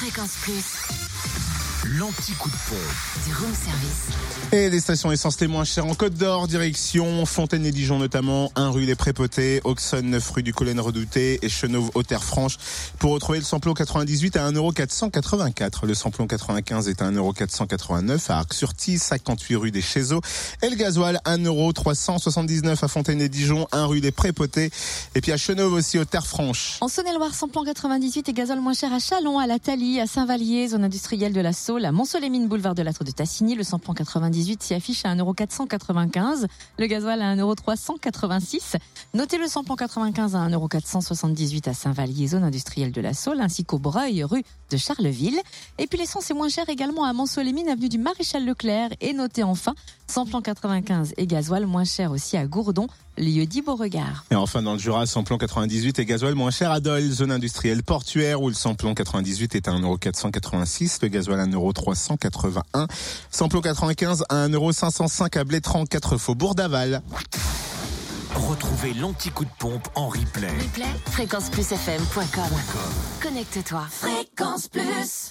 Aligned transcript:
Fréquence 0.00 0.36
Plus, 0.42 0.62
L'anti-coup 1.98 2.48
de 2.50 2.56
pompe. 2.68 3.26
du 3.26 3.34
room 3.34 3.52
service. 3.52 4.37
Et 4.50 4.70
les 4.70 4.80
stations 4.80 5.12
essence 5.12 5.38
les 5.40 5.46
moins 5.46 5.64
chères 5.64 5.84
en 5.84 5.94
Côte 5.94 6.14
d'Or, 6.14 6.48
direction 6.48 7.26
Fontaine 7.26 7.66
et 7.66 7.70
Dijon 7.70 7.98
notamment, 7.98 8.50
1 8.54 8.70
rue 8.70 8.86
des 8.86 8.94
Prépotés, 8.94 9.60
Auxonne 9.64 10.08
9 10.08 10.30
rue 10.30 10.42
du 10.42 10.54
Collen 10.54 10.80
Redouté 10.80 11.38
et 11.42 11.50
Chenauve 11.50 11.90
au 11.92 12.02
Terre 12.02 12.24
Franche. 12.24 12.56
Pour 12.98 13.12
retrouver 13.12 13.40
le 13.40 13.44
samplon 13.44 13.74
98 13.74 14.36
à 14.36 14.50
1,484€. 14.50 15.84
Le 15.84 15.92
samplon 15.92 16.26
95 16.26 16.88
est 16.88 17.02
à 17.02 17.10
1,489€ 17.10 18.32
à 18.32 18.38
Arc-sur-Tille, 18.38 18.98
58 18.98 19.56
rue 19.56 19.70
des 19.70 19.82
Chézeaux. 19.82 20.22
Et 20.62 20.70
le 20.70 20.76
gasoil 20.76 21.20
1,379€ 21.26 22.82
à 22.82 22.88
Fontaine 22.88 23.20
et 23.20 23.28
Dijon, 23.28 23.68
1 23.72 23.84
rue 23.84 24.00
des 24.00 24.12
Prépotés. 24.12 24.70
Et 25.14 25.20
puis 25.20 25.32
à 25.32 25.36
Chenauve 25.36 25.74
aussi 25.74 25.98
au 25.98 26.06
Terre 26.06 26.26
Franche. 26.26 26.78
En 26.80 26.88
Saône-et-Loire, 26.88 27.34
samplon 27.34 27.64
98 27.64 28.30
et 28.30 28.32
gazole 28.32 28.60
moins 28.60 28.72
cher 28.72 28.94
à 28.94 28.98
Chalon, 28.98 29.38
à 29.38 29.46
la 29.46 29.58
Thalie, 29.58 30.00
à 30.00 30.06
Saint-Vallier, 30.06 30.68
zone 30.68 30.84
industrielle 30.84 31.34
de 31.34 31.40
la 31.42 31.52
Saule, 31.52 31.84
à 31.84 31.92
Mont-Solémine, 31.92 32.48
boulevard 32.48 32.74
de 32.74 32.80
l'Atre 32.80 33.04
de 33.04 33.10
Tassigny. 33.10 33.54
Le 33.54 33.62
samplon 33.62 33.92
98 33.92 34.37
s'y 34.60 34.74
affiche 34.74 35.04
à 35.04 35.14
1,495€. 35.14 36.46
Le 36.78 36.86
gasoil 36.86 37.22
à 37.22 37.34
1,386€. 37.36 38.76
Notez 39.14 39.38
le 39.38 39.46
samplon 39.46 39.76
95 39.76 40.34
à 40.34 40.48
1,478€ 40.48 41.68
à 41.68 41.74
Saint-Vallier, 41.74 42.28
zone 42.28 42.44
industrielle 42.44 42.92
de 42.92 43.00
la 43.00 43.14
Saule, 43.14 43.40
ainsi 43.40 43.64
qu'au 43.64 43.78
Breuil, 43.78 44.22
rue 44.24 44.44
de 44.70 44.76
Charleville. 44.76 45.40
Et 45.78 45.86
puis 45.86 45.98
l'essence 45.98 46.30
est 46.30 46.34
moins 46.34 46.48
chère 46.48 46.68
également 46.68 47.04
à 47.04 47.12
Mont-Solémine, 47.12 47.68
avenue 47.68 47.88
du 47.88 47.98
Maréchal 47.98 48.44
Leclerc. 48.44 48.90
Et 49.00 49.12
notez 49.12 49.42
enfin, 49.42 49.74
samplon 50.06 50.40
95 50.40 51.14
et 51.16 51.26
gasoil 51.26 51.66
moins 51.66 51.84
cher 51.84 52.10
aussi 52.10 52.36
à 52.36 52.46
Gourdon, 52.46 52.88
lieu 53.16 53.46
dit 53.46 53.62
Beauregard. 53.62 54.24
Et 54.30 54.34
enfin 54.34 54.62
dans 54.62 54.74
le 54.74 54.78
Jura, 54.78 55.06
samplon 55.06 55.38
98 55.38 55.98
et 55.98 56.04
gasoil 56.04 56.34
moins 56.34 56.50
cher 56.50 56.70
à 56.70 56.80
Dole, 56.80 57.02
zone 57.02 57.32
industrielle 57.32 57.82
portuaire 57.82 58.42
où 58.42 58.48
le 58.48 58.54
samplon 58.54 58.94
98 58.94 59.54
est 59.54 59.68
à 59.68 59.72
1,486€, 59.72 60.98
le 61.02 61.08
gasoil 61.08 61.40
à 61.40 61.46
1,381€, 61.46 62.88
samplon 63.30 63.60
95 63.60 64.24
à 64.28 64.48
1,505€ 64.48 65.38
à 65.38 65.44
Blétran, 65.44 65.84
4 65.84 66.16
faubourg 66.16 66.54
d'Aval. 66.54 67.02
Retrouvez 68.34 68.94
l'anti-coup 68.94 69.44
de 69.44 69.50
pompe 69.58 69.88
en 69.94 70.08
replay. 70.08 70.48
Replay, 70.48 70.86
fréquenceplusfm.com. 71.10 72.58
Connecte-toi. 73.20 73.86
Fréquence 73.90 74.68
Plus. 74.68 75.26